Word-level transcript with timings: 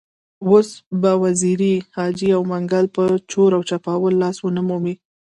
اوس 0.47 0.69
به 1.01 1.11
وزیري، 1.23 1.73
جاجي 1.93 2.29
او 2.37 2.41
منګل 2.51 2.85
په 2.95 3.03
چور 3.31 3.49
او 3.57 3.61
چپاول 3.69 4.13
لاس 4.21 4.37
ونه 4.41 4.61
مومي. 4.67 4.95